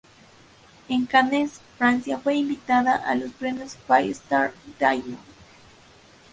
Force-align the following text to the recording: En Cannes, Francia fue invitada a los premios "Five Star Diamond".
En 0.89 1.05
Cannes, 1.05 1.61
Francia 1.77 2.17
fue 2.17 2.33
invitada 2.33 2.95
a 3.07 3.13
los 3.13 3.29
premios 3.33 3.77
"Five 3.85 4.09
Star 4.09 4.51
Diamond". 4.79 5.19